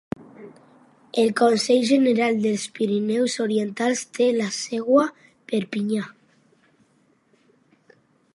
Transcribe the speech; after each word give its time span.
El 1.23 1.27
Consell 1.41 1.83
General 1.89 2.39
dels 2.45 2.65
Pirineus 2.79 3.35
Orientals 3.45 4.03
té 4.19 4.31
la 4.39 4.49
seu 4.57 4.99
a 5.03 5.05
Perpinyà. 5.53 6.09